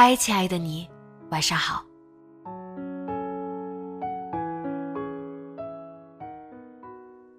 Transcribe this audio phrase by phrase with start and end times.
[0.00, 0.88] 嗨，亲爱的你，
[1.30, 1.84] 晚上好。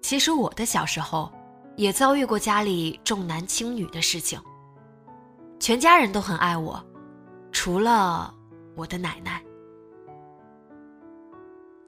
[0.02, 1.32] 其实我的小时候
[1.76, 4.38] 也遭遇过家里重男轻女的事情，
[5.58, 6.78] 全家人都很爱我，
[7.50, 8.34] 除了
[8.76, 9.42] 我的奶奶。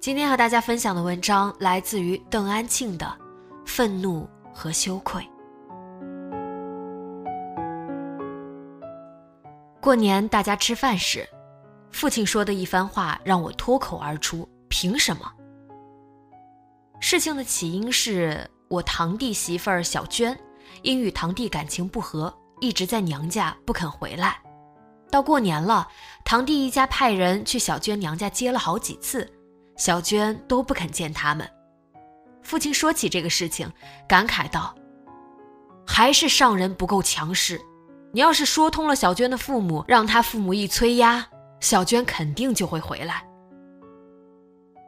[0.01, 3.05] 今天和大家分享的文章来自于邓安庆的
[3.67, 5.23] 《愤怒和羞愧》。
[9.83, 11.29] 过年大家吃饭时，
[11.91, 15.29] 父亲说的一番话让我脱口而出：“凭什么？”
[17.03, 20.39] 事情的起因是我堂弟媳妇儿小娟，
[20.83, 24.41] 因与堂弟感情不和，一直在娘家不肯回来。
[25.11, 25.89] 到过年了，
[26.25, 29.29] 堂弟一家派人去小娟娘家接了好几次，
[29.77, 31.51] 小娟都不肯见他们。
[32.41, 33.69] 父亲说起这个事情，
[34.09, 34.73] 感慨道
[35.85, 37.61] ：“还是上人不够强势。
[38.13, 41.27] 你要是说通了小娟的父母，让她父母一催压，
[41.61, 43.27] 小娟肯定就会回来。”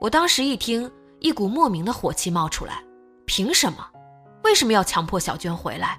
[0.00, 0.90] 我当时一听。
[1.20, 2.84] 一股莫名的火气冒出来，
[3.24, 3.88] 凭什么？
[4.42, 5.98] 为什么要强迫小娟回来？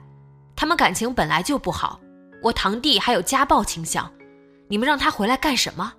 [0.55, 1.99] 他们感情本来就不好，
[2.43, 4.11] 我堂弟还有家暴倾向，
[4.67, 5.91] 你们让他回来干什么？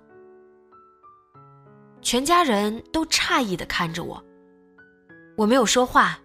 [2.01, 4.23] 全家人都诧异的看着我，
[5.35, 6.17] 我没有说话，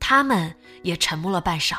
[0.00, 1.76] 他们也沉默了半晌。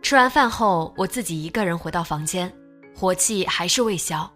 [0.00, 2.52] 吃完饭后，我自己一个人回到房间，
[2.96, 4.30] 火气还是未消。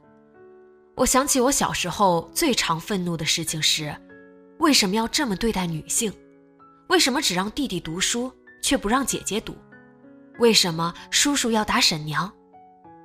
[0.94, 3.94] 我想起我小时候最常愤怒的事情是。
[4.58, 6.12] 为什么要这么对待女性？
[6.88, 8.30] 为什么只让弟弟读书，
[8.62, 9.56] 却不让姐姐读？
[10.38, 12.30] 为什么叔叔要打婶娘？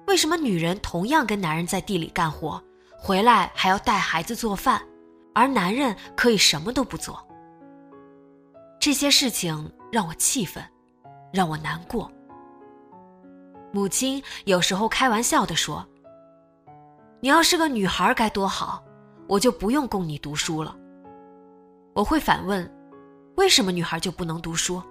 [0.06, 2.62] 为什么女人同样跟男人在地里干活，
[2.98, 4.82] 回来还要带孩子做饭，
[5.34, 7.26] 而男人可以什么都不做？
[8.80, 10.64] 这些事情让我气愤，
[11.34, 12.12] 让我难过。
[13.78, 15.88] 母亲有时候开玩笑地说
[17.22, 18.84] ：“你要是个女孩该多好，
[19.28, 20.76] 我就不用供你读书了。”
[21.94, 22.68] 我会反问：
[23.36, 24.82] 为什么女孩就不能读书？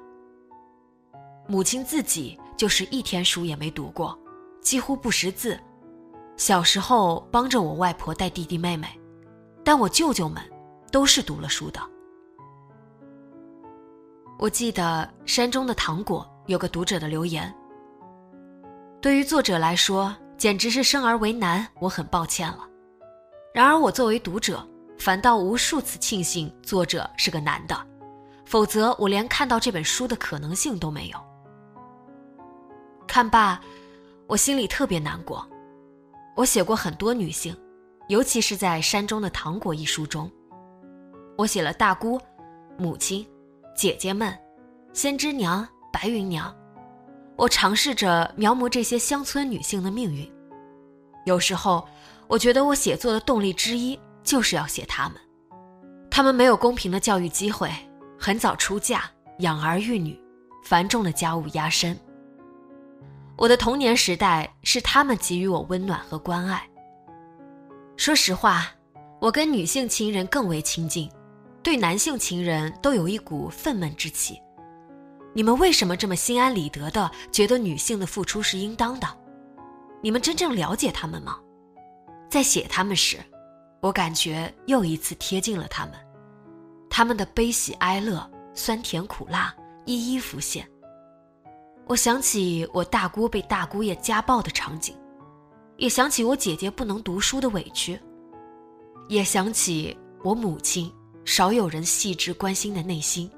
[1.49, 4.17] 母亲自己就是一天书也没读过，
[4.61, 5.59] 几乎不识字。
[6.37, 8.89] 小时候帮着我外婆带弟弟妹妹，
[9.65, 10.41] 但我舅舅们
[10.93, 11.81] 都是读了书的。
[14.39, 17.53] 我记得山中的糖果有个读者的留言。
[19.07, 22.69] 对于作者来说，简直是生而为难，我很抱歉了。
[23.55, 24.67] 然而我作为读者。
[24.99, 27.87] 反倒无数次庆幸作者是个男的，
[28.45, 31.19] 否则我连看到这本书的可能性都没有。
[33.07, 33.61] 看罢，
[34.27, 35.49] 我心里特别难过。
[36.35, 37.57] 我写过很多女性，
[38.09, 40.29] 尤其是在《山中的糖果》一书中，
[41.39, 42.21] 我写了大姑、
[42.77, 43.25] 母亲、
[43.77, 44.37] 姐姐们、
[44.93, 46.53] 先知娘、白云娘。
[47.37, 50.31] 我尝试着描摹这些乡村女性的命运。
[51.25, 51.87] 有时候，
[52.27, 53.99] 我觉得我写作的动力之一。
[54.27, 55.17] 就是要写她们，
[56.11, 57.71] 她们没有公平的教育机会，
[58.19, 59.09] 很早出嫁，
[59.39, 60.21] 养儿育女，
[60.65, 61.97] 繁重的家务压身。
[63.37, 66.69] 我的童年时代是他们给予我温暖和关爱。
[67.97, 68.67] 说实话，
[69.21, 71.09] 我跟女性情人更为亲近，
[71.63, 74.43] 对男性情人都有一股愤懑之气。
[75.37, 79.07] 你们为什么这么心安理得的觉得女性的付出是应当的？
[80.03, 81.39] 你们真正了解他们吗？
[82.31, 83.19] 在写他们时。
[83.83, 85.95] 我感觉又一次贴近了他们，
[86.89, 89.55] 他们的悲喜哀乐、酸甜苦辣
[89.85, 90.67] 一一浮现。
[91.87, 94.97] 我想起我大姑被大姑爷家暴的场景，
[95.77, 98.01] 也想起我姐姐不能读书的委屈，
[99.07, 99.95] 也想起
[100.25, 100.91] 我母亲
[101.27, 103.31] 少有人细致关心的内心。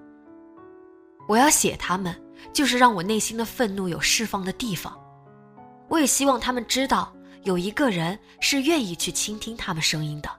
[1.29, 2.19] 我要写他们，
[2.55, 4.99] 就是让我内心的愤怒有释放的地方。
[5.87, 7.15] 我也希望他们知道，
[7.45, 10.31] 有一个人是愿意去倾听他们声音的。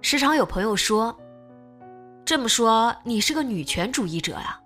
[0.00, 1.16] 时常有朋友说
[2.24, 4.60] ：“这么说，你是个女权主义者呀？”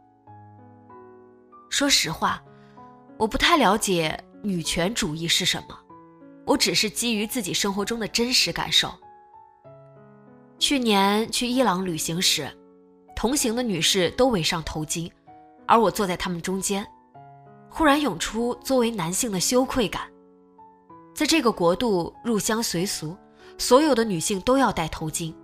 [1.70, 2.42] 说实话，
[3.16, 5.78] 我不太了解女权主义是什么，
[6.44, 8.92] 我只是基于自己生活中的真实感受。
[10.58, 12.50] 去年去伊朗旅行时，
[13.18, 15.10] 同行的女士都围上头巾，
[15.66, 16.86] 而我坐在她们中间，
[17.68, 20.02] 忽然涌出作为男性的羞愧感。
[21.16, 23.16] 在这个国度入乡随俗，
[23.58, 25.34] 所有的女性都要戴头巾，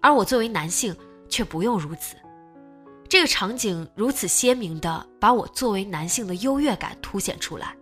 [0.00, 0.96] 而我作为男性
[1.28, 2.14] 却不用如此。
[3.08, 7.74] 这个场景如此鲜明地把我作为男性的优越感凸显出来，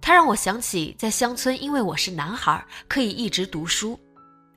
[0.00, 4.00] 它让我想起在乡村，因为我是男孩，可以一直读书。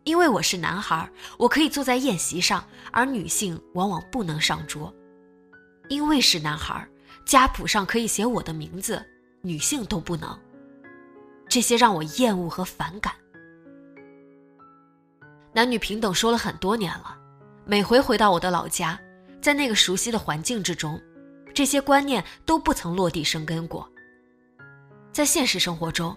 [0.05, 4.93] 因为我是男孩，我可以坐在宴席上，而女性往往不能上桌。
[5.89, 6.87] 因为是男孩，
[7.25, 9.03] 家谱上可以写我的名字，
[9.41, 10.39] 女性都不能。
[11.49, 13.13] 这些让我厌恶和反感。
[15.51, 17.17] 男女平等说了很多年了，
[17.65, 18.99] 每回回到我的老家，
[19.41, 21.01] 在那个熟悉的环境之中，
[21.51, 23.91] 这些观念都不曾落地生根过。
[25.11, 26.15] 在现实生活中，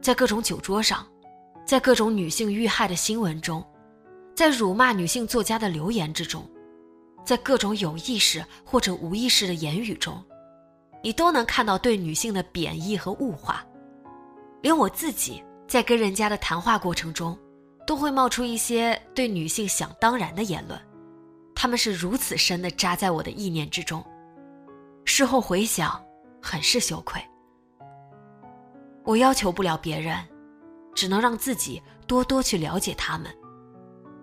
[0.00, 1.04] 在各种酒桌上。
[1.66, 3.62] 在各种女性遇害的新闻中，
[4.36, 6.48] 在辱骂女性作家的留言之中，
[7.24, 10.22] 在各种有意识或者无意识的言语中，
[11.02, 13.66] 你都能看到对女性的贬义和物化。
[14.62, 17.36] 连我自己在跟人家的谈话过程中，
[17.84, 20.80] 都会冒出一些对女性想当然的言论，
[21.52, 24.04] 他们是如此深的扎在我的意念之中，
[25.04, 26.00] 事后回想，
[26.40, 27.20] 很是羞愧。
[29.02, 30.16] 我要求不了别人。
[30.96, 33.32] 只能让自己多多去了解他们，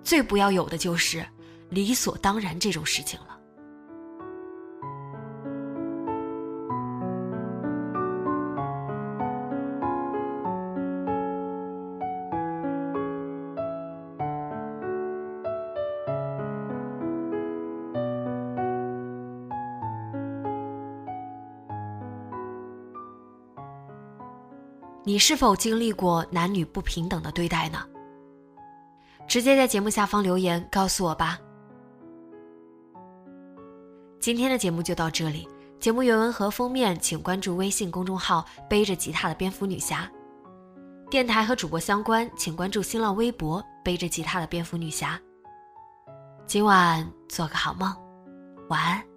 [0.03, 1.25] 最不要有的就是
[1.69, 3.39] 理所当然这种事情了。
[25.05, 27.85] 你是否经历过男女不平等的对待呢？
[29.27, 31.37] 直接在节目下方留言告诉我吧。
[34.19, 35.45] 今天的节目就到这里，
[35.77, 40.09] 节目原文和封面请关注微信公众号“背着吉他的蝙蝠女侠”，
[41.11, 45.19] 电台和主播相关请关注新浪微博“背着吉他的蝙蝠女侠”。
[46.47, 47.93] 今晚做个好梦，
[48.69, 49.12] 晚安。